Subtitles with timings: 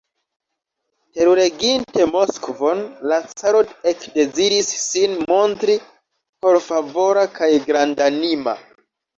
[1.17, 3.61] Terureginte Moskvon, la caro
[3.93, 5.77] ekdeziris sin montri
[6.47, 8.59] korfavora kaj grandanima.